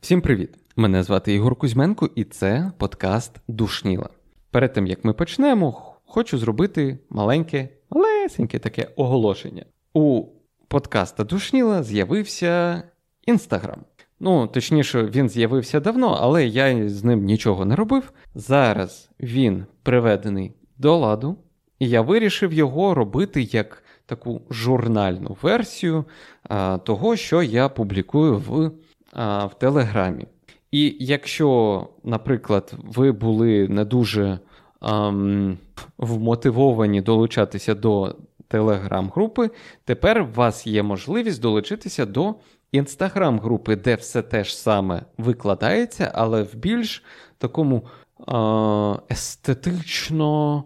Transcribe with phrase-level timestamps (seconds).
[0.00, 0.54] Всім привіт!
[0.76, 4.08] Мене звати Ігор Кузьменко, і це подкаст Душніла.
[4.50, 9.64] Перед тим як ми почнемо, хочу зробити маленьке, малесеньке таке оголошення.
[9.94, 10.24] У
[10.68, 12.82] подкаста Душніла з'явився
[13.26, 13.80] Інстаграм.
[14.20, 18.12] Ну, точніше, він з'явився давно, але я з ним нічого не робив.
[18.34, 21.36] Зараз він приведений до ладу,
[21.78, 26.04] і я вирішив його робити як таку журнальну версію
[26.48, 28.70] а, того, що я публікую в,
[29.12, 30.26] а, в Телеграмі.
[30.70, 34.38] І якщо, наприклад, ви були не дуже
[34.80, 35.58] ам,
[35.98, 38.16] вмотивовані долучатися до
[38.48, 39.50] телеграм-групи,
[39.84, 42.34] тепер у вас є можливість долучитися до
[42.72, 47.04] інстаграм-групи, де все те ж саме викладається, але в більш
[47.38, 47.86] такому
[48.26, 50.64] а, естетично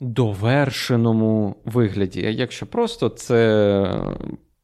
[0.00, 2.20] довершеному вигляді.
[2.20, 4.04] Якщо просто це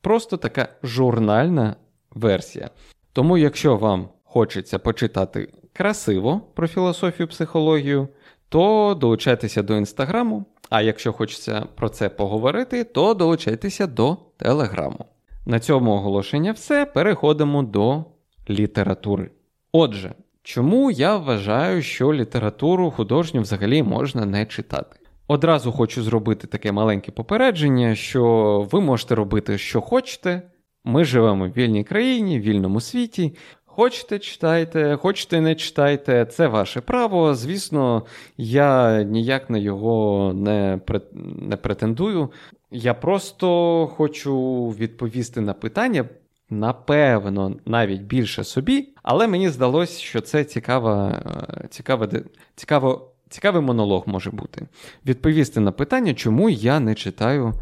[0.01, 1.77] просто така журнальна
[2.11, 2.71] версія.
[3.13, 8.09] Тому, якщо вам хочеться почитати красиво про філософію психологію,
[8.49, 10.45] то долучайтеся до інстаграму.
[10.71, 15.05] А якщо хочеться про це поговорити, то долучайтеся до телеграму.
[15.47, 16.87] На цьому оголошення все.
[16.87, 18.05] Переходимо до
[18.51, 19.31] літератури.
[19.73, 20.15] Отже,
[20.47, 24.97] чому я вважаю, що літературу художню взагалі можна не читати?
[25.29, 30.43] Одразу хочу зробити таке маленьке попередження, що ви можете робити, що хочете.
[30.85, 33.37] Ми живемо в вільній країні, в вільному світі.
[33.65, 37.35] Хочете, читайте, хочете, не читайте, це ваше право.
[37.35, 40.81] Звісно, я ніяк на його не
[41.23, 42.31] не претендую.
[42.71, 46.05] Я просто хочу відповісти на питання,
[46.51, 51.23] напевно, навіть більше собі, але мені здалося, що це цікава,
[51.71, 52.09] цікава,
[52.55, 54.67] цікаво, цікавий монолог може бути.
[55.07, 57.53] Відповісти на питання, чому я не читаю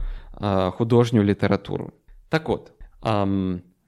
[0.41, 1.91] а, художню літературу.
[2.29, 3.27] Так от, а,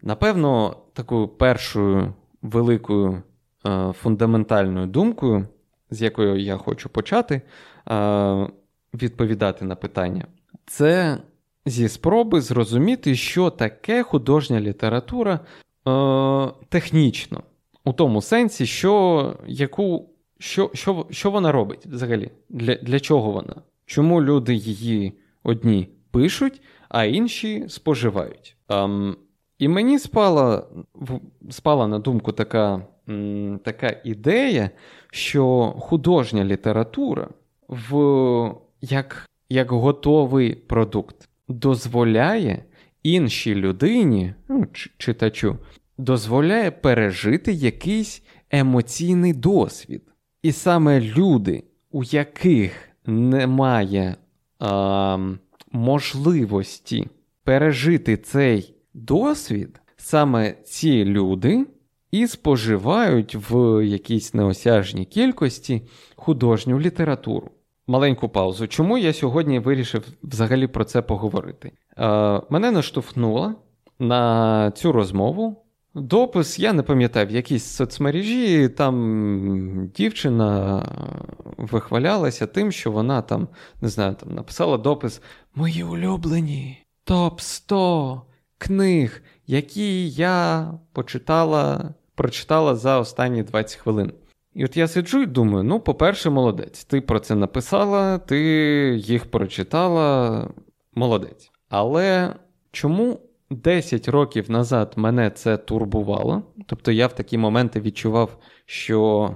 [0.03, 3.23] напевно, такою першою великою
[3.63, 5.47] а, фундаментальною думкою,
[5.91, 7.43] з якою я хочу почати
[8.95, 10.25] відповідати на питання
[10.67, 11.19] це
[11.67, 15.41] зі спроби зрозуміти, що таке художня література
[15.89, 17.43] е, технічно,
[17.85, 23.55] у тому сенсі, що яку, що, що, що вона робить взагалі, для, для чого вона?
[23.87, 25.13] Чому люди її
[25.43, 28.57] одні пишуть, а інші споживають?
[28.69, 29.17] Ем,
[29.59, 30.67] і мені спала
[31.51, 34.71] спала на думку така, м, така ідея,
[35.11, 37.29] що художня література
[37.69, 42.65] в як як готовий продукт дозволяє
[43.03, 44.67] іншій людині, ну,
[44.99, 45.59] читачу,
[45.99, 50.03] дозволяє пережити якийсь емоційний досвід.
[50.43, 54.17] І саме люди, у яких немає
[54.59, 55.19] а,
[55.73, 57.09] можливості
[57.45, 61.67] пережити цей досвід, саме ці люди
[62.11, 65.83] і споживають в якійсь неосяжній кількості
[66.17, 67.51] художню літературу
[67.87, 68.67] маленьку паузу.
[68.67, 71.73] Чому я сьогодні вирішив взагалі про це поговорити?
[71.99, 73.55] Е, Мене наштовхнуло
[73.99, 75.63] на цю розмову.
[75.95, 80.83] Допис, я не пам'ятаю, в якійсь соцмережі там дівчина
[81.57, 83.49] вихвалялася тим, що вона там,
[83.81, 85.23] не знаю, там написала допис
[85.55, 88.23] Мої улюблені топ 100
[88.59, 94.13] книг, які я почитала, прочитала за останні 20 хвилин.
[94.57, 96.85] І от я сиджу і думаю: ну, по-перше, молодець.
[96.85, 98.39] Ти про це написала, ти
[98.99, 100.49] їх прочитала,
[100.95, 101.51] молодець.
[101.69, 102.35] Але
[102.73, 106.43] чому 10 років назад мене це турбувало?
[106.67, 109.31] Тобто я в такі моменти відчував, що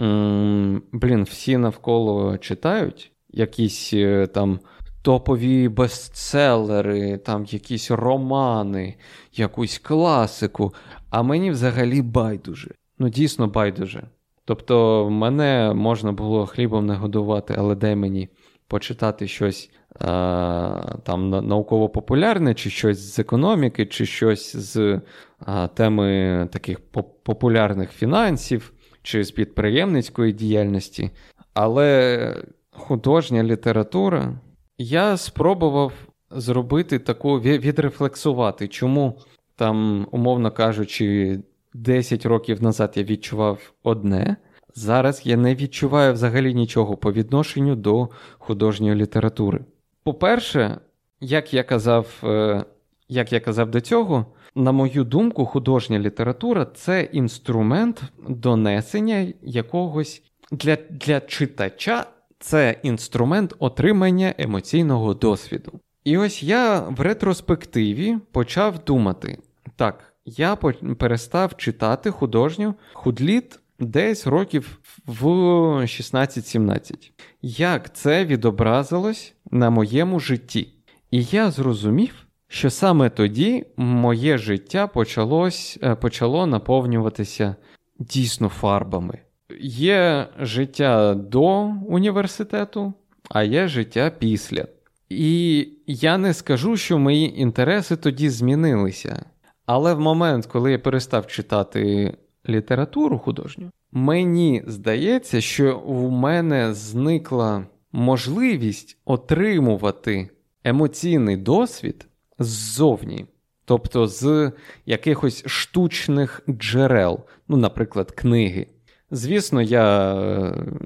[0.00, 4.60] м- блін, всі навколо читають якісь е, там.
[5.02, 8.94] Топові бестселери, там якісь романи,
[9.32, 10.74] якусь класику,
[11.10, 12.70] а мені взагалі байдуже.
[12.98, 14.08] Ну, дійсно байдуже.
[14.46, 18.28] Тобто, мене можна було хлібом не годувати, але дай мені
[18.68, 19.70] почитати щось
[20.00, 25.00] а, там науково-популярне, чи щось з економіки, чи щось з
[25.38, 26.80] а, теми таких
[27.22, 28.72] популярних фінансів,
[29.02, 31.10] чи з підприємницької діяльності.
[31.54, 34.40] Але художня література
[34.78, 35.92] я спробував
[36.30, 39.18] зробити таку відрефлексувати, чому
[39.56, 41.38] там, умовно кажучи,
[41.74, 44.36] 10 років назад я відчував одне.
[44.78, 48.08] Зараз я не відчуваю взагалі нічого по відношенню до
[48.38, 49.60] художньої літератури.
[50.02, 50.78] По-перше,
[51.20, 52.64] як я казав, е,
[53.08, 60.76] як я казав до цього, на мою думку, художня література це інструмент донесення якогось для,
[60.90, 62.06] для читача,
[62.38, 65.72] це інструмент отримання емоційного досвіду.
[66.04, 69.38] І ось я в ретроспективі почав думати:
[69.76, 70.56] так, я
[70.98, 76.94] перестав читати художню худліт десь років в 16-17.
[77.42, 80.68] Як це відобразилось на моєму житті?
[81.10, 82.14] І я зрозумів,
[82.48, 87.56] що саме тоді моє життя почалось, е, почало наповнюватися
[87.98, 89.18] дійсно фарбами.
[89.60, 91.44] Є життя до
[91.88, 92.92] університету,
[93.30, 94.66] а є життя після.
[95.08, 99.24] І я не скажу, що мої інтереси тоді змінилися.
[99.66, 102.12] Але в момент, коли я перестав читати
[102.48, 110.28] літературу художню, мені здається, що в мене зникла можливість отримувати
[110.64, 112.06] емоційний досвід
[112.38, 113.26] ззовні,
[113.64, 114.52] тобто з
[114.86, 118.66] якихось штучних джерел, ну, наприклад, книги.
[119.10, 120.14] Звісно, я,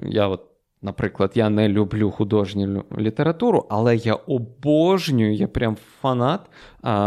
[0.03, 0.41] я от,
[0.81, 6.41] наприклад, я не люблю художню літературу, але я обожнюю, я прям фанат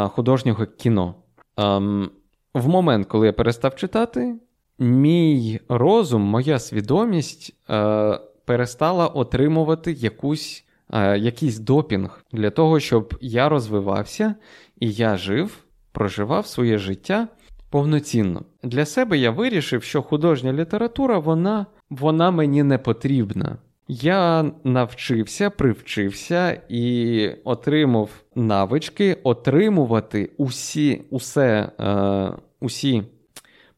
[0.09, 1.15] художнього кіно.
[1.57, 2.11] Ем,
[2.55, 4.35] В момент, коли я перестав читати,
[4.79, 13.49] мій розум, моя свідомість е, перестала отримувати якусь, е, якийсь допінг для того, щоб я
[13.49, 14.35] розвивався
[14.81, 17.29] і я жив, проживав своє життя
[17.71, 18.45] повноцінно.
[18.63, 23.59] Для себе я вирішив, що художня література вона, вона мені не потрібна.
[23.89, 33.03] Я навчився, привчився і отримав навички отримувати усі, усе, е, усі,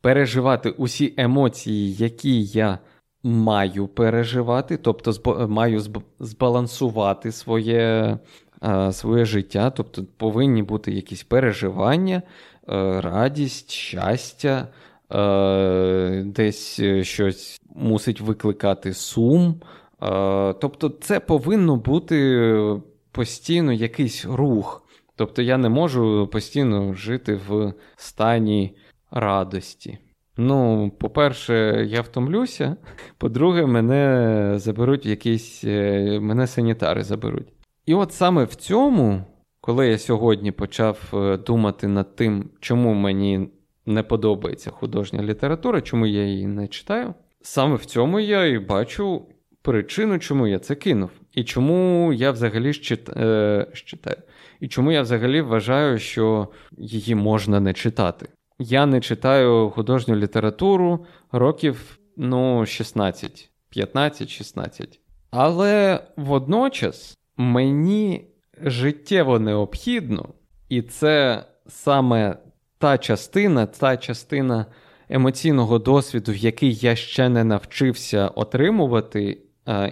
[0.00, 2.78] переживати усі емоції, які я
[3.22, 8.18] маю переживати, тобто зб, маю зб, збалансувати своє
[8.64, 12.22] е, своє життя, тобто повинні бути якісь переживання,
[12.68, 14.68] е, радість, щастя,
[15.12, 19.60] е, десь щось мусить викликати сум.
[20.02, 22.80] Е, тобто, це повинно бути
[23.12, 24.82] постійно якийсь рух.
[25.16, 28.76] Тобто я не можу постійно жити в стані
[29.10, 29.98] радості.
[30.36, 32.76] Ну, по-перше, я втомлюся.
[33.18, 35.64] По-друге, мене заберуть в якийсь.
[35.64, 37.48] Е, мене санітари заберуть.
[37.86, 39.24] І от саме в цьому,
[39.60, 43.48] коли я сьогодні почав е, думати над тим, чому мені
[43.86, 49.26] не подобається художня література, чому я її не читаю, саме в цьому я і бачу
[49.66, 52.72] причину, чому я це кинув, і чому я взагалі
[53.16, 53.66] е...
[53.72, 54.16] читаю.
[54.60, 56.48] І чому я взагалі вважаю, що
[56.78, 58.28] її можна не читати.
[58.58, 64.98] Я не читаю художню літературу років ну, 16, 15-16.
[65.30, 68.26] Але водночас мені
[68.62, 70.28] життєво необхідно,
[70.68, 72.36] і це саме
[72.78, 74.66] та частина, та частина
[75.08, 79.38] емоційного досвіду, в який я ще не навчився отримувати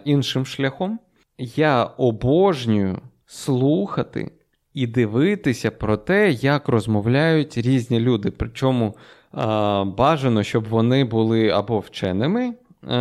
[0.05, 0.99] іншим шляхом.
[1.39, 4.31] Я обожнюю слухати
[4.75, 8.31] і дивитися про те, як розмовляють різні люди.
[8.31, 8.95] Причому е,
[9.85, 12.55] бажано, щоб вони були або вченими,
[12.89, 12.97] е,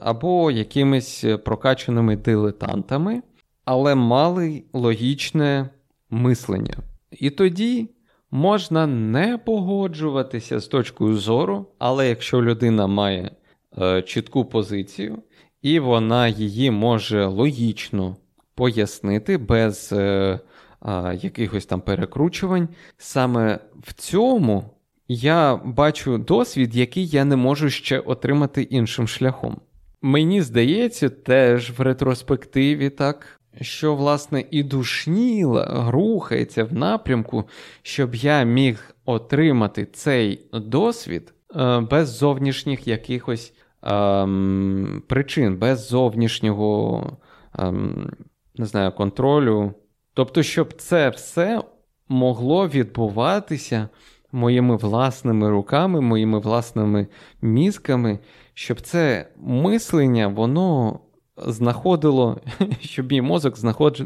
[0.00, 3.22] або якимись прокачаними дилетантами,
[3.64, 5.68] але мали логічне
[6.10, 6.74] мислення.
[7.10, 7.88] І тоді.
[8.30, 13.30] Можна не погоджуватися з точкою зору, але якщо людина має
[13.78, 15.18] е, чітку позицію,
[15.62, 18.16] і вона її може логічно
[18.54, 20.40] пояснити без е,
[20.80, 22.68] а, якихось там перекручувань.
[22.96, 24.70] Саме в цьому
[25.08, 29.60] я бачу досвід, який я не можу ще отримати іншим шляхом.
[30.02, 33.40] Мені здається, теж в ретроспективі так.
[33.60, 37.48] Що, власне, і душніла рухається в напрямку,
[37.82, 47.18] щоб я міг отримати цей досвід е, без зовнішніх якихось ем, причин, без зовнішнього
[47.58, 48.10] ем,
[48.56, 49.72] не знаю, контролю.
[50.14, 51.62] Тобто, щоб це все
[52.08, 53.88] могло відбуватися
[54.32, 57.06] моїми власними руками, моїми власними
[57.42, 58.18] мізками,
[58.54, 61.00] щоб це мислення, воно
[61.36, 62.40] знаходило,
[62.80, 63.56] щоб мій мозок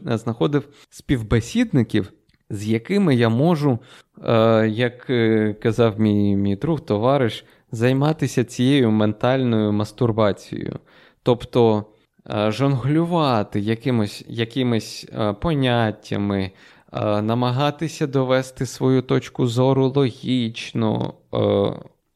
[0.04, 2.12] знаходив співбесідників,
[2.50, 3.78] з якими я можу,
[4.24, 10.78] е, як е, казав мій, мій друг, товариш, займатися цією ментальною мастурбацією.
[11.22, 11.86] Тобто.
[12.30, 16.50] Е, жонглювати якимось якимись е, поняттями,
[16.92, 21.14] е, намагатися довести свою точку зору логічно,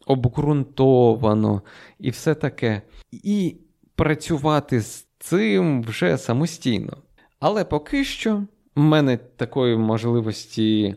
[0.07, 1.63] обґрунтовано
[1.99, 2.83] і все таке.
[3.13, 3.57] І
[3.95, 6.97] працювати з цим вже самостійно.
[7.41, 8.43] Але поки що
[8.75, 10.95] в мене такої можливості,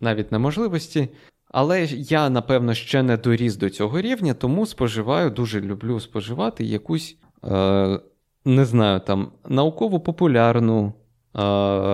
[0.00, 1.08] навіть неможливості,
[1.52, 7.16] але я, напевно, ще не доріс до цього рівня, тому споживаю, дуже люблю споживати якусь
[7.44, 8.00] Е,
[8.44, 10.92] не знаю, там науково-популярну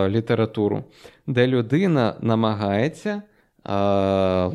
[0.08, 0.84] літературу,
[1.26, 3.22] де людина намагається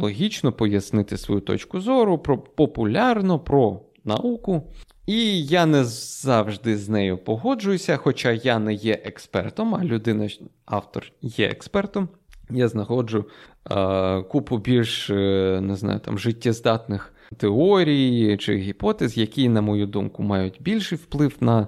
[0.01, 4.73] логічно пояснити свою точку зору про популярно про науку.
[5.05, 10.29] І я не завжди з нею погоджуюся, хоча я не є експертом, а людина,
[10.65, 12.09] автор є експертом.
[12.49, 13.25] Я знаходжу
[13.71, 20.23] е, купу більш е, не знаю, там, життєздатних теорій чи гіпотез, які, на мою думку,
[20.23, 21.67] мають більший вплив на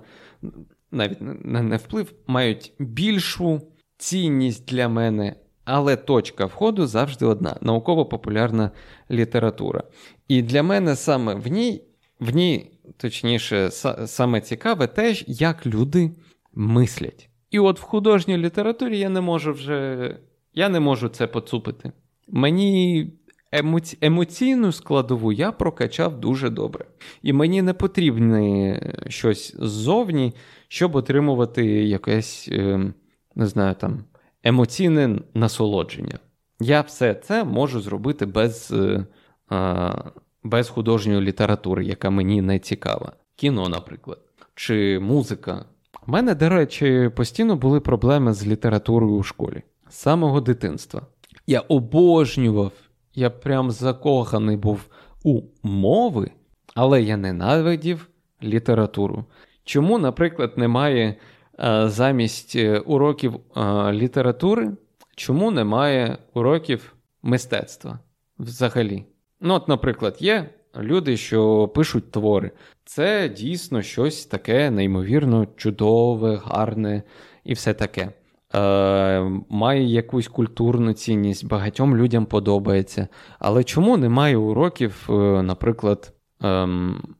[0.92, 3.62] навіть не, не вплив, мають більшу
[3.98, 5.36] цінність для мене.
[5.66, 8.72] Але точка входу завжди одна науково-популярна
[9.12, 9.84] література.
[10.28, 11.82] І для мене саме в ній,
[12.20, 13.72] в ній, точніше,
[14.06, 16.12] саме цікаве те, як люди
[16.54, 17.30] мислять.
[17.52, 20.18] І от в художній літературі я не можу вже
[20.56, 21.92] я не можу це поцупити.
[22.28, 23.08] Мені
[23.52, 23.98] емоці...
[24.02, 26.86] емоційну складову я прокачав дуже добре.
[27.22, 30.34] І мені не потрібне щось ззовні,
[30.68, 32.94] щоб отримувати якесь, ем,
[33.36, 34.04] не знаю, там,
[34.44, 36.20] емоційне насолодження.
[36.60, 39.06] Я все це можу зробити без е,
[40.44, 43.14] без художньої літератури, яка мені не цікава.
[43.36, 44.20] Кіно, наприклад,
[44.56, 45.66] чи музика.
[46.08, 51.02] У мене, до речі, постійно були проблеми з літературою у школі самого дитинства.
[51.48, 52.72] Я обожнював,
[53.14, 54.86] я прям закоханий був
[55.24, 56.32] у мови,
[56.76, 58.10] але я ненавидів
[58.44, 59.26] літературу.
[59.64, 61.16] Чому, наприклад, немає
[61.58, 64.72] а, замість е, уроків а, літератури,
[65.16, 68.00] чому немає уроків мистецтва
[68.40, 69.06] взагалі?
[69.42, 72.52] Ну, от, наприклад, є люди, що пишуть твори.
[72.86, 77.04] Це дійсно щось таке неймовірно чудове, гарне
[77.44, 78.12] і все таке е,
[79.50, 83.08] має якусь культурну цінність, багатьом людям подобається.
[83.40, 86.68] Але чому немає уроків, е, наприклад, е,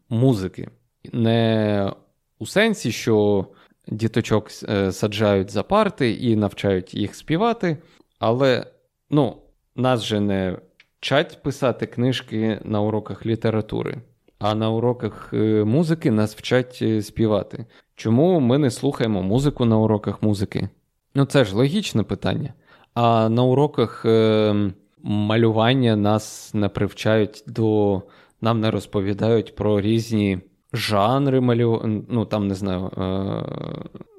[0.10, 0.70] музики?
[1.14, 1.92] Не
[2.40, 3.46] у сенсі, що
[3.88, 7.78] діточок е, саджають за парти і навчають їх співати,
[8.20, 8.66] але
[9.10, 9.38] ну,
[9.76, 10.58] нас же не
[11.00, 13.98] вчать писати книжки на уроках літератури.
[14.40, 17.66] А на уроках е, музики нас вчать е, співати.
[17.96, 20.70] Чому ми не слухаємо музику на уроках музики?
[21.16, 22.54] Ну, це ж логічне питання.
[22.94, 24.72] А на уроках е,
[25.04, 28.02] малювання нас не привчають до.
[28.42, 30.40] Нам не розповідають про різні
[30.74, 33.44] жанри малювання, ну там не знаю, е,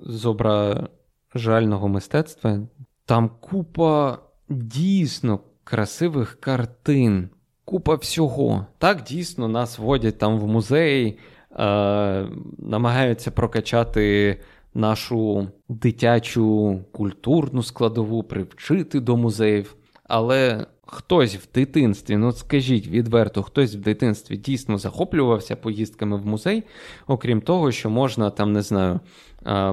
[0.01, 2.59] зображального мистецтва.
[3.05, 7.29] Там купа дійсно красивих картин,
[7.65, 8.67] купа всього.
[8.79, 11.19] Так дійсно нас водять там в музей,
[11.53, 12.27] е,
[12.59, 14.41] намагаються прокачати
[14.77, 19.77] нашу дитячу культурну складову, привчити до музеїв.
[20.05, 26.63] Але хтось в дитинстві, ну скажіть відверто, хтось в дитинстві дійсно захоплювався поїздками в музей,
[27.07, 29.01] окрім того, що можна там, не знаю,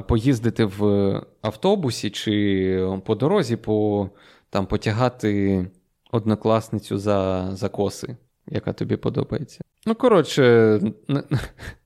[0.07, 4.09] поїздити в автобусі чи по дорозі, по,
[4.49, 5.65] там, потягати
[6.11, 8.17] однокласницю за, за коси,
[8.47, 9.61] яка тобі подобається.
[9.85, 10.79] Ну, коротше,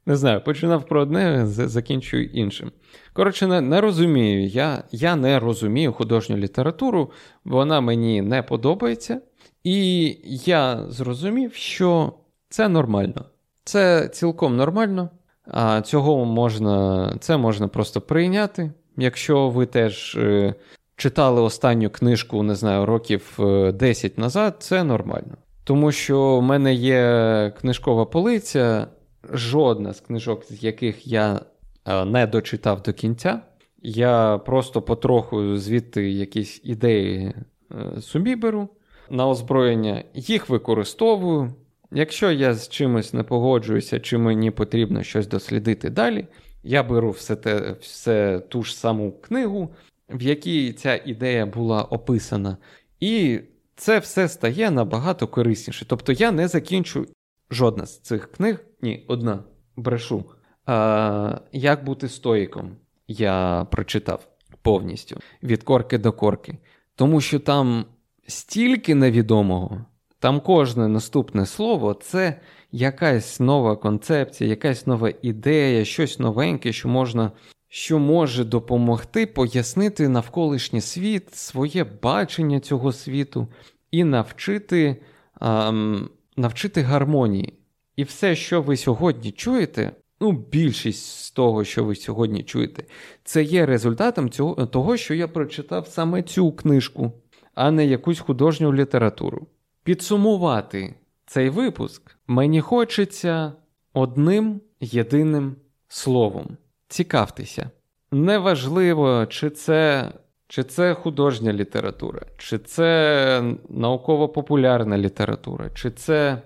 [0.07, 2.71] не, знаю, починав про одне, закінчую іншим.
[3.13, 4.47] Коротше, не, не розумію.
[4.47, 7.11] Я я не розумію художню літературу,
[7.45, 9.21] вона мені не подобається.
[9.63, 10.05] І
[10.45, 12.13] я зрозумів, що
[12.49, 13.25] це нормально.
[13.63, 15.09] Це цілком нормально.
[15.47, 18.71] А цього можна, це можна просто прийняти.
[18.97, 20.55] Якщо ви теж е,
[20.95, 23.39] читали останню книжку, не знаю, років
[23.73, 25.37] 10 е, назад, це нормально.
[25.63, 28.87] Тому що в мене є книжкова полиця,
[29.33, 31.41] жодна з книжок, з яких я
[31.85, 33.41] е, не дочитав до кінця.
[33.81, 37.33] Я просто потроху звідти якісь ідеї
[37.71, 38.69] е, собі беру
[39.09, 41.53] на озброєння, їх використовую.
[41.91, 46.27] Якщо я з чимось не погоджуюся, чи мені потрібно щось дослідити далі,
[46.63, 49.73] я беру все те, все ту ж саму книгу,
[50.09, 52.57] в якій ця ідея була описана,
[52.99, 53.39] і
[53.75, 55.85] це все стає набагато корисніше.
[55.89, 57.07] Тобто я не закінчу
[57.51, 59.43] жодна з цих книг, ні, одна
[59.75, 60.25] брешу.
[60.65, 62.75] А, Як бути стоїком,
[63.07, 64.27] я прочитав
[64.61, 66.57] повністю від корки до корки.
[66.95, 67.85] Тому що там
[68.27, 69.85] стільки невідомого,
[70.19, 72.39] там кожне наступне слово це
[72.71, 77.31] якась нова концепція, якась нова ідея, щось новеньке, що можна
[77.69, 83.47] що може допомогти пояснити навколишній світ, своє бачення цього світу
[83.91, 84.97] і навчити,
[85.41, 87.56] ем, навчити гармонії.
[87.97, 92.83] І все, що ви сьогодні чуєте, ну, більшість з того, що ви сьогодні чуєте,
[93.23, 97.11] це є результатом цього, того, що я прочитав саме цю книжку,
[97.55, 99.47] а не якусь художню літературу.
[99.83, 103.53] Підсумувати цей випуск мені хочеться
[103.93, 105.55] одним єдиним
[105.87, 106.57] словом.
[106.87, 107.69] Цікавтеся.
[108.11, 110.11] неважливо, чи це
[110.47, 116.41] чи це художня література, чи це науково-популярна література, чи це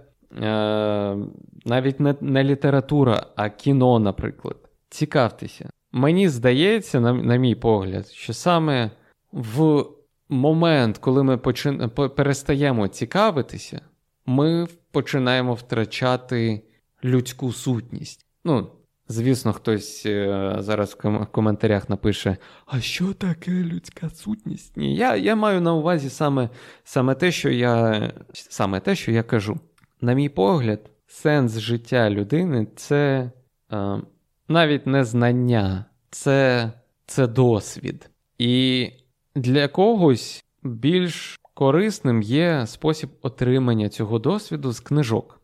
[1.66, 4.58] навіть не, не література, а кіно, наприклад.
[4.90, 5.70] Цікавтеся.
[5.92, 8.92] Мені здається, на, на мій погляд, що саме
[9.32, 9.86] в
[10.30, 11.90] момент, коли ми почин...
[11.90, 13.82] перестаємо цікавитися,
[14.26, 16.62] ми починаємо втрачати
[17.04, 18.26] людську сутність.
[18.44, 18.72] Ну,
[19.08, 24.78] звісно, хтось е, зараз в коментарях напише: А що таке людська сутність?
[24.78, 26.50] Ні, я я маю на увазі саме
[26.84, 29.60] саме, те, що я саме те, що я кажу.
[30.02, 33.32] На мій погляд, сенс життя людини це
[33.72, 34.02] е,
[34.48, 36.72] навіть не знання, це,
[37.06, 38.10] це досвід.
[38.38, 38.90] І
[39.36, 45.42] для когось більш корисним є спосіб отримання цього досвіду з книжок,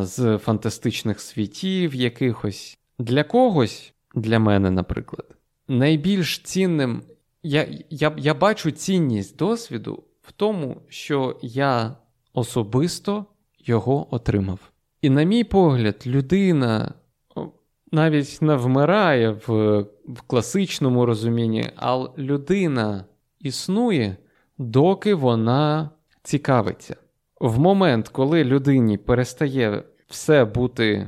[0.00, 2.78] з фантастичних світів якихось.
[2.98, 5.36] Для когось, для мене, наприклад,
[5.68, 7.02] найбільш цінним
[7.42, 11.96] я, я, я бачу цінність досвіду в тому, що я
[12.32, 13.26] особисто
[13.64, 14.58] його отримав.
[15.02, 16.94] І, на мій погляд, людина
[17.92, 19.78] навіть не вмирає в,
[20.08, 23.04] в класичному розумінні, а людина
[23.40, 24.16] існує,
[24.58, 25.90] доки вона
[26.22, 26.96] цікавиться.
[27.40, 31.06] В момент, коли людині перестає все бути,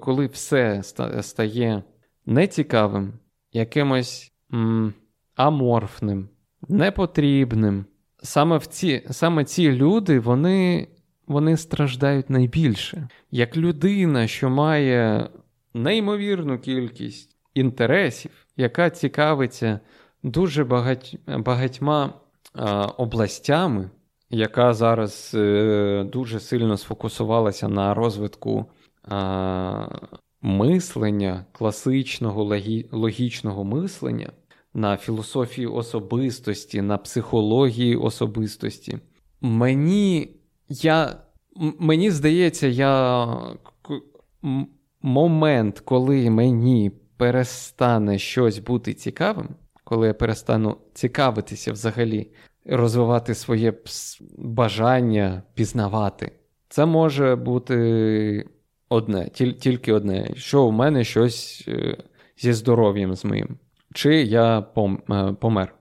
[0.00, 0.82] коли все
[1.20, 1.82] стає
[2.26, 3.12] нецікавим,
[3.52, 4.94] якимось м,
[5.34, 6.28] аморфним,
[6.68, 7.84] непотрібним,
[8.22, 10.88] саме в ці, саме ці люди вони,
[11.28, 13.08] вони страждають найбільше.
[13.30, 15.28] Як людина, що має
[15.74, 19.80] неймовірну кількість інтересів, яка цікавиться
[20.22, 22.14] дуже багать, багатьма
[22.54, 23.90] а, областями,
[24.30, 28.66] яка зараз е, дуже сильно сфокусувалася на розвитку
[29.04, 29.88] а,
[30.42, 34.32] мислення, класичного логі, логічного мислення,
[34.74, 38.98] на філософії особистості, на психології особистості.
[39.40, 40.37] Мені
[40.68, 41.16] я,
[41.78, 43.26] мені здається, я
[45.02, 49.48] момент, коли мені перестане щось бути цікавим,
[49.84, 52.30] коли я перестану цікавитися взагалі,
[52.66, 53.72] розвивати своє
[54.38, 56.32] бажання пізнавати,
[56.68, 58.48] це може бути
[58.88, 59.28] одне,
[59.60, 61.96] тільки одне, що у мене щось е,
[62.38, 63.58] зі здоров'ям з моїм,
[63.94, 64.64] чи я е,
[65.40, 65.74] помер.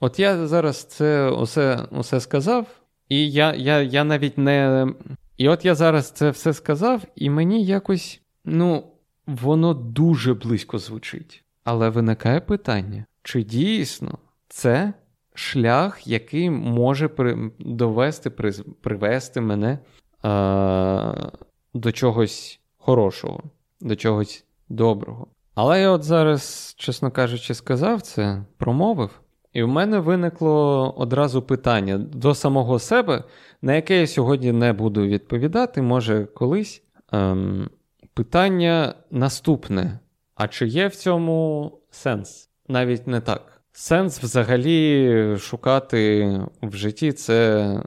[0.00, 4.86] От я зараз це усе усе сказав, і я, я, я навіть не.
[5.36, 8.84] І от я зараз це все сказав, і мені якось, ну,
[9.26, 11.44] воно дуже близько звучить.
[11.64, 14.92] Але виникає питання, чи дійсно це
[15.34, 17.50] шлях, який може при...
[17.58, 18.52] довести, при...
[18.80, 19.78] привести мене е...
[21.74, 23.42] до чогось хорошого,
[23.80, 25.26] до чогось доброго.
[25.54, 29.20] Але я от зараз, чесно кажучи, сказав це, промовив,
[29.52, 33.24] і в мене виникло одразу питання до самого себе,
[33.62, 36.82] на яке я сьогодні не буду відповідати, може колись.
[37.12, 37.70] Ем...
[38.14, 39.98] Питання наступне:
[40.34, 42.50] а чи є в цьому сенс?
[42.68, 43.62] Навіть не так.
[43.72, 46.26] Сенс взагалі шукати
[46.62, 47.82] в житті це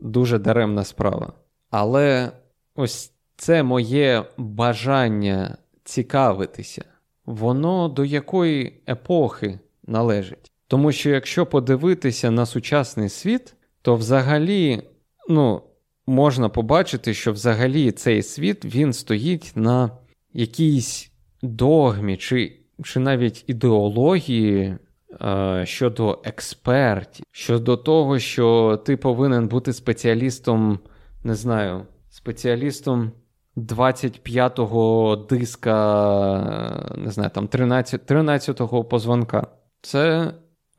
[0.00, 1.32] дуже даремна справа.
[1.70, 2.32] Але
[2.74, 6.84] ось це моє бажання цікавитися,
[7.26, 10.51] воно до якої епохи належить.
[10.72, 14.82] Тому що якщо подивитися на сучасний світ, то взагалі,
[15.28, 15.62] ну,
[16.06, 19.90] можна побачити, що взагалі цей світ він стоїть на
[20.32, 21.10] якійсь
[21.42, 24.76] догмі чи, чи навіть ідеології.
[25.20, 30.78] Е, щодо експертів, щодо того, що ти повинен бути спеціалістом,
[31.24, 33.12] не знаю, спеціалістом
[33.56, 39.46] 25-го диска, не знаю, там 13, 13-го позвонка.
[39.82, 40.32] Це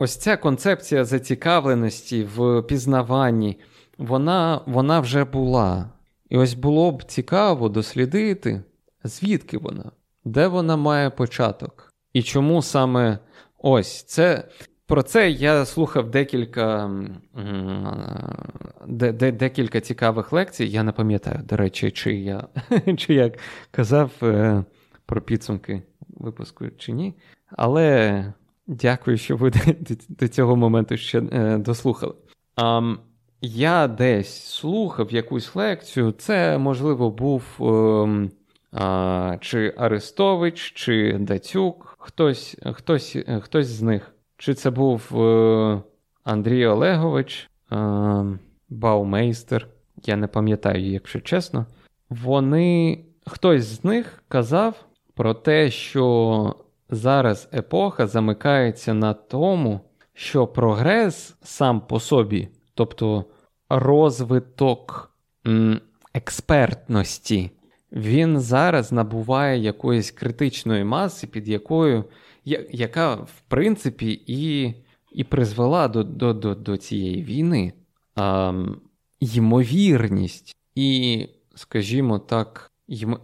[0.04, 3.60] ось ця концепція зацікавленості в пізнаванні,
[3.98, 5.90] вона, вона вже була.
[6.30, 8.64] І ось було б цікаво дослідити,
[9.04, 9.92] звідки вона,
[10.26, 13.20] де вона має початок, і чому саме.
[13.58, 14.48] Ось це.
[14.88, 16.92] Про це я слухав декілька
[18.88, 20.66] де, де, декілька цікавих лекцій.
[20.66, 22.48] Я не пам'ятаю, до речі, чи я
[22.98, 23.32] чи я
[23.72, 24.64] казав е,
[25.06, 27.14] про підсумки випуску чи ні.
[27.52, 28.34] Але
[28.68, 29.52] дякую, що ви
[30.10, 32.14] до, цього моменту ще е, дослухали.
[32.56, 32.96] А,
[33.42, 36.12] Я десь слухав якусь лекцію.
[36.12, 38.30] Це, можливо, був е,
[38.72, 44.14] а, чи Арестович, чи Дацюк хтось хтось, хтось з них.
[44.38, 45.82] Чи це був е,
[46.24, 47.76] Андрій Олегович, е,
[48.70, 49.68] Баумейстер,
[50.06, 51.66] я не пам'ятаю, якщо чесно.
[52.10, 56.56] Вони, хтось з них казав про те, що
[56.96, 59.80] зараз епоха замикається на тому,
[60.14, 63.26] що прогрес сам по собі, тобто
[63.70, 65.16] розвиток
[65.48, 65.82] м,
[66.14, 67.52] експертності,
[67.92, 72.04] він зараз набуває якоїсь критичної маси, під якою,
[72.72, 74.74] яка, в принципі, і
[75.12, 77.74] і призвела до до, до, до цієї війни.
[78.16, 78.54] А,
[79.20, 82.72] Ймовірність і, скажімо так,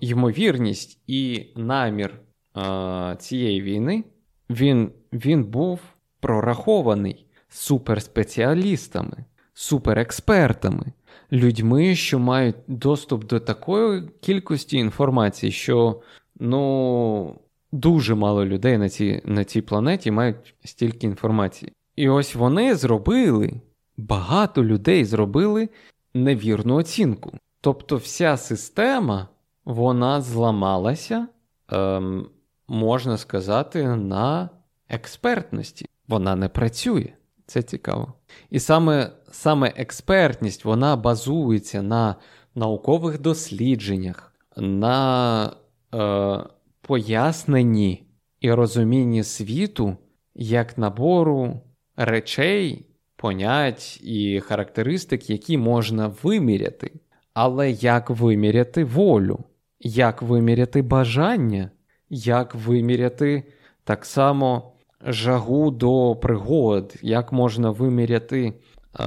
[0.01, 2.21] ймовірність і намір
[2.60, 4.04] а, цієї війни
[4.50, 5.80] він, він був
[6.19, 9.17] прорахований суперспеціалістами,
[9.54, 10.86] суперекспертами,
[11.32, 16.02] людьми, що мають доступ до такої кількості інформації, що
[16.39, 17.39] ну,
[17.72, 21.72] дуже мало людей на цій, на цій планеті мають стільки інформації.
[21.95, 23.54] І ось вони зробили,
[23.98, 25.69] багато людей зробили
[26.13, 27.32] невірну оцінку.
[27.62, 29.28] Тобто вся система
[29.65, 31.28] вона зламалася,
[31.69, 32.28] ем,
[32.69, 34.49] можна сказати, на
[34.89, 35.86] експертності.
[36.08, 37.08] Вона не працює.
[37.45, 38.13] Це цікаво.
[38.49, 42.15] І саме саме експертність вона базується на
[42.55, 45.53] наукових дослідженнях, на
[45.93, 46.39] е,
[46.82, 48.03] поясненні
[48.39, 49.97] і розумінні світу
[50.36, 51.62] як набору
[51.95, 56.91] речей, понять і характеристик, які можна виміряти.
[57.34, 59.39] Але як виміряти волю,
[59.79, 61.71] як виміряти бажання,
[62.10, 63.43] як виміряти
[63.84, 64.72] так само
[65.06, 68.54] жагу до пригод, як можна виміряти,
[69.00, 69.04] е,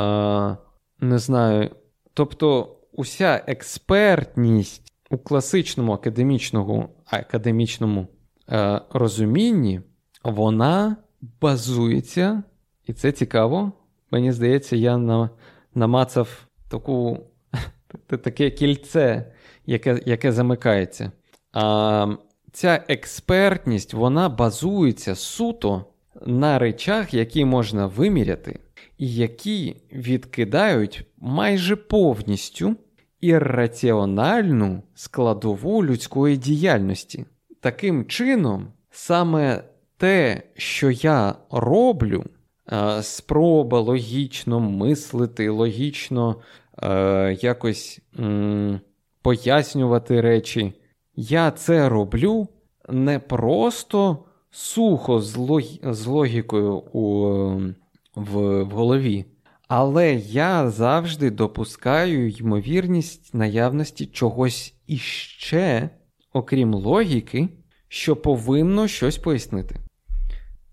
[1.01, 1.71] не знаю.
[2.15, 8.07] Тобто, уся експертність у класичному академічному академічному
[8.49, 9.81] е, розумінні,
[10.25, 10.97] вона
[11.41, 12.43] базується,
[12.87, 13.73] і це цікаво.
[14.11, 15.31] Мені здається, я на,
[15.75, 17.19] намацав таку,
[18.07, 19.33] таке кільце,
[19.67, 21.13] яке яке замикається.
[21.53, 22.07] А,
[22.53, 25.85] Ця експертність вона базується суто
[26.27, 28.59] на речах, які можна виміряти,
[28.99, 32.77] і які відкидають майже повністю
[33.21, 37.25] ірраціональну складову людської діяльності.
[37.61, 39.65] Таким чином, саме
[39.97, 42.25] те, що я роблю,
[42.73, 46.37] е, спроба логічно мислити, логічно
[46.83, 48.01] е, якось
[49.23, 50.73] пояснювати речі,
[51.17, 52.49] я це роблю
[52.89, 54.19] не просто
[54.51, 55.63] сухо з, лог...
[55.83, 57.27] з логікою у...
[58.15, 58.63] в...
[58.63, 59.25] в голові,
[59.69, 65.91] але я завжди допускаю ймовірність наявності чогось іще,
[66.33, 67.49] окрім логіки,
[67.89, 69.77] що повинно щось пояснити.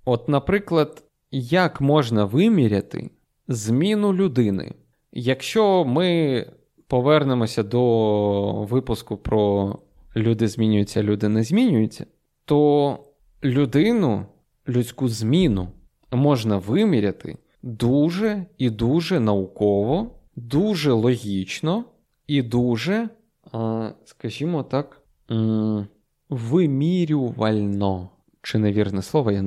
[0.06, 3.12] От, наприклад, як можна виміряти
[3.48, 4.74] зміну людини?
[5.12, 6.46] Якщо ми
[6.88, 9.76] повернемося до випуску про
[10.16, 12.06] люди змінюються, люди не змінюються,
[12.46, 13.00] то
[13.44, 14.26] людину,
[14.68, 15.68] людську зміну
[16.12, 21.86] можна виміряти дуже і дуже науково, дуже логічно
[22.28, 23.10] і дуже,
[24.06, 25.02] скажімо так,
[26.30, 28.10] вимірювально.
[28.42, 29.46] Чи невірне слово, я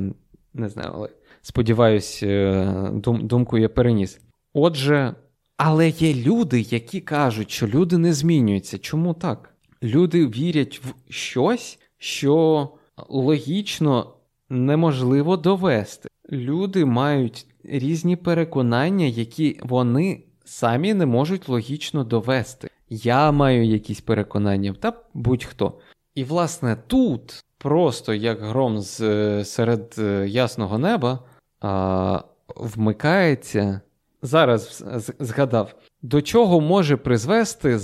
[0.55, 1.09] не знаю, але
[1.43, 4.21] сподіваюсь, е, дум, думку я переніс.
[4.53, 5.15] Отже,
[5.57, 8.79] але є люди, які кажуть, що люди не змінюються.
[8.79, 9.52] Чому так?
[9.83, 12.69] Люди вірять в щось, що
[13.09, 14.15] логічно
[14.49, 16.09] неможливо довести.
[16.33, 22.69] Люди мають різні переконання, які вони самі не можуть логічно довести.
[22.91, 25.79] Я маю якісь переконання, та будь-хто.
[26.15, 28.99] І, власне, тут просто як гром з,
[29.45, 31.19] серед е, ясного неба
[31.61, 32.23] а,
[32.57, 33.81] вмикається.
[34.23, 34.85] Зараз
[35.19, 37.79] згадав, до чого може призвести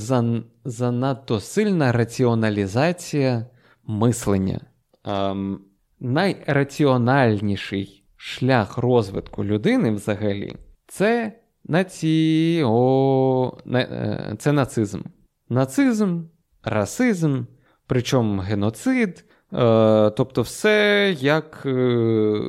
[0.64, 3.46] занадто сильна раціоналізація
[3.86, 4.60] мислення.
[5.04, 5.60] Ем,
[6.00, 11.32] найраціональніший шлях розвитку людини взагалі це
[11.64, 12.62] наці...
[12.64, 13.52] О...
[13.74, 15.00] Е, це нацизм.
[15.48, 16.20] Нацизм,
[16.64, 17.42] расизм,
[17.86, 19.24] причому геноцид.
[19.52, 22.40] Е, тобто, все як е,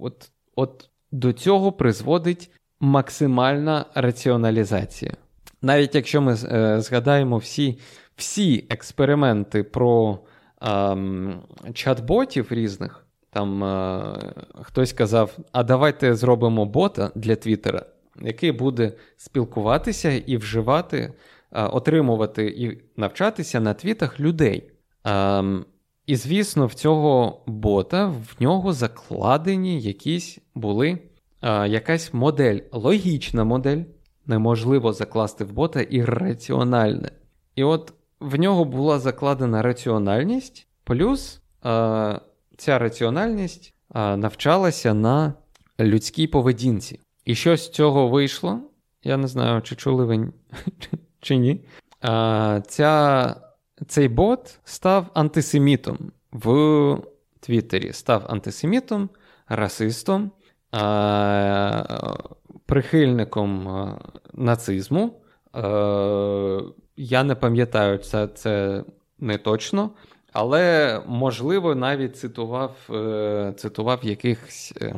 [0.00, 5.12] от, от до цього призводить максимальна раціоналізація.
[5.62, 6.36] Навіть якщо ми
[6.80, 7.78] згадаємо всі
[8.18, 10.18] всі експерименти про
[10.60, 13.04] ем, чат-ботів різних.
[13.30, 14.02] Там е,
[14.62, 17.86] хтось казав: а давайте зробимо бота для Твіттера,
[18.22, 21.12] який буде спілкуватися і вживати,
[21.52, 24.70] е, отримувати і навчатися на твітах людей.
[25.06, 25.44] Е,
[26.06, 30.98] і, звісно, в цього бота в нього закладені якісь були е,
[31.42, 33.82] якась модель, логічна модель.
[34.26, 37.10] Неможливо закласти в бота ірраціональне.
[37.54, 42.20] І от в нього була закладена раціональність, плюс е,
[42.56, 45.34] ця раціональність навчалася на
[45.80, 47.00] людській поведінці.
[47.24, 48.60] І що з цього вийшло?
[49.02, 50.32] Я не знаю, чи чули ви
[51.20, 51.64] чи ні.
[52.00, 53.34] А, ця,
[53.86, 56.96] Цей бот став антисемітом в
[57.40, 57.92] Твіттері.
[57.92, 59.10] Став антисемітом,
[59.48, 60.30] расистом,
[62.66, 63.68] прихильником
[64.32, 65.22] нацизму.
[65.52, 66.60] А,
[66.96, 68.84] я не пам'ятаю, це, це
[69.18, 69.90] не точно.
[70.32, 74.94] Але, можливо, навіть цитував е, цитував якихось, е,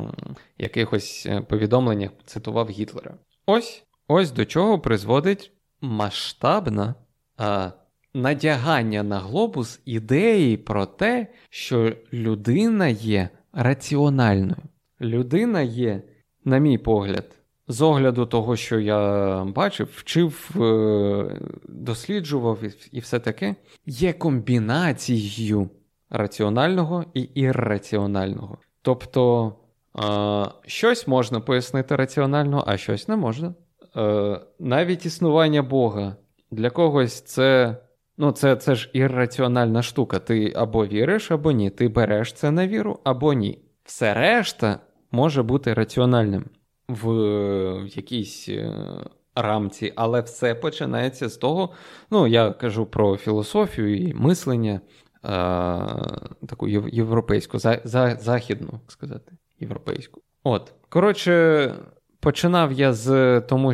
[0.57, 3.13] якихось е, повідомленнях, цитував Гітлера.
[3.45, 6.93] Ось ось до чого призводить масштабне
[8.13, 14.63] надягання на глобус ідеї про те, що людина є раціональною.
[15.01, 16.01] Людина є,
[16.45, 17.25] на мій погляд,
[17.67, 22.59] з огляду того, що я бачив, вчив, е, досліджував
[22.91, 25.69] і все таке, є комбінацією
[26.09, 28.57] раціонального і ірраціонального.
[28.81, 29.53] Тобто
[30.65, 33.53] щось можна пояснити раціонально, а щось не можна.
[33.97, 36.15] Е, навіть існування Бога
[36.51, 37.77] для когось це.
[38.17, 40.19] Ну, це це ж ірраціональна штука.
[40.19, 41.69] Ти або віриш, або ні.
[41.69, 43.59] Ти береш це на віру, або ні.
[43.83, 44.79] Все решта
[45.11, 46.45] може бути раціональним
[46.87, 47.09] в,
[47.83, 48.73] в якійсь е,
[49.35, 51.69] рамці, але все починається з того.
[52.11, 54.79] Ну, я кажу про філософію і мислення е,
[56.47, 60.21] таку європейську, за, за, західну сказати, європейську.
[60.43, 61.75] От, коротше,
[62.19, 63.73] починав я з тому,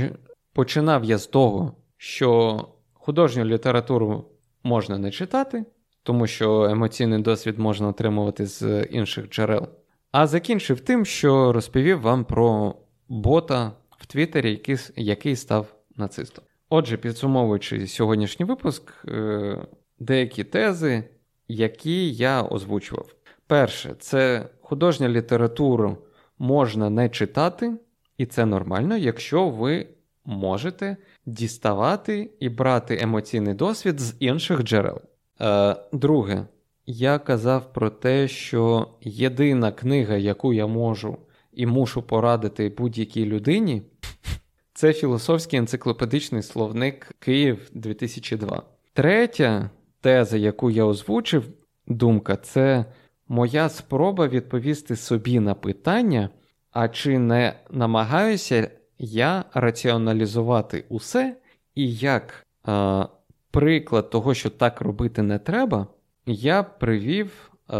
[0.54, 2.60] починав я з того, що
[2.94, 4.26] художню літературу
[4.64, 5.66] можна не читати,
[6.04, 9.68] тому що емоційний досвід можна отримувати з інших джерел.
[10.12, 12.76] А закінчив тим, що розповів вам про
[13.10, 16.46] бота в Твіттері, який, який став нацистом.
[16.70, 19.68] Отже, підсумовуючи сьогоднішній випуск, е,
[20.00, 21.04] деякі тези,
[21.48, 23.16] які я озвучував.
[23.48, 25.98] Перше, це художня літературу
[26.40, 27.74] можна не читати,
[28.18, 29.88] і це нормально, якщо ви
[30.26, 35.02] можете діставати і брати емоційний досвід з інших джерел.
[35.42, 36.46] Е, Друге,
[36.88, 41.18] я казав про те, що єдина книга, яку я можу
[41.54, 43.82] і мушу порадити будь-якій людині,
[44.74, 48.64] це філософський енциклопедичний словник Київ 2002.
[48.94, 49.70] Третя
[50.02, 51.50] теза, яку я озвучив,
[51.88, 52.86] думка, це
[53.28, 56.30] моя спроба відповісти собі на питання,
[56.72, 61.38] а чи не намагаюся я раціоналізувати усе,
[61.76, 63.06] і як е,
[63.52, 65.88] приклад того, що так робити не треба,
[66.28, 67.78] я привів е,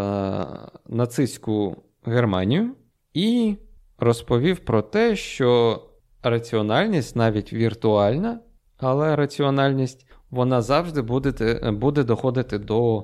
[0.88, 2.76] нацистську Германію
[3.14, 3.56] і
[3.98, 5.82] розповів про те, що
[6.24, 8.40] раціональність навіть віртуальна,
[8.78, 13.04] але раціональність вона завжди буде буде доходити до е,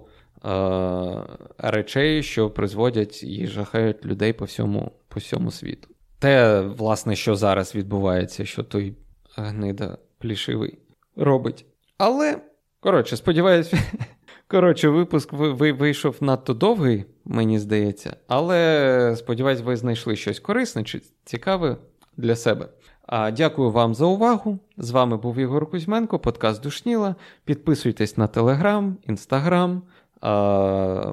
[1.57, 5.87] речей, що призводять і жахають людей по всьому, по всьому світу.
[6.19, 8.95] Те, власне, що зараз відбувається, що той
[9.35, 10.77] гнида плішивий
[11.15, 11.65] робить.
[11.97, 12.41] Але,
[12.79, 13.77] коротше, сподіваюся,
[14.47, 18.15] коротше, випуск вийшов надто довгий мені здається.
[18.27, 21.77] Але сподіваюсь, ви знайшли щось корисне чи цікаве
[22.17, 22.67] для себе.
[23.07, 24.59] А Дякую вам за увагу.
[24.77, 27.15] З вами був Ігор Кузьменко, подкаст Душніла.
[27.45, 29.81] Підписуйтесь на Телеграм, Інстаграм,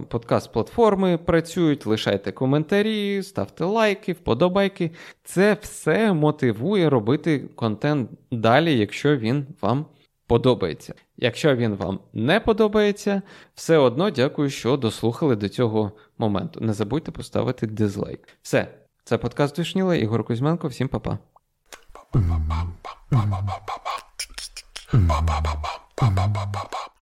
[0.09, 4.91] подкаст-платформи працюють, лишайте коментарі, ставте лайки, вподобайки.
[5.25, 9.87] Це все мотивує робити контент далі, якщо він вам
[10.31, 10.95] подобається.
[11.17, 13.23] Якщо він вам не подобається,
[13.55, 16.61] все одно дякую, що дослухали до цього моменту.
[16.61, 18.29] Не забудьте поставити дизлайк.
[18.43, 18.69] Все,
[19.05, 20.69] це подкаст Душніла, Ігор Кузьменко.
[20.69, 21.19] Всім па-па.